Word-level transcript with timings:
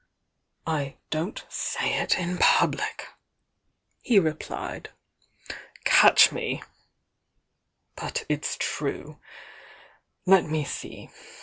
I 0.65 0.97
don't 1.11 1.45
say 1.47 1.93
it 2.01 2.17
in 2.17 2.39
public," 2.39 3.09
he 4.01 4.17
replied. 4.17 4.89
"Catch 5.83 6.31
me! 6.31 6.63
But 7.95 8.25
its 8.27 8.57
true. 8.59 9.19
Let 10.25 10.45
me 10.45 10.63
see! 10.65 11.11